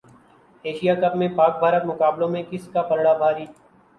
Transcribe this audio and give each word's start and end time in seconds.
Asia 0.65 0.93
cup 1.01 1.15
میں 1.15 1.27
پاک 1.35 1.59
بھارت 1.59 1.85
مقابلوں 1.85 2.29
میں 2.29 2.43
کس 2.49 2.67
کا 2.73 2.81
پلڑا 2.89 3.13
بھاری 3.17 3.45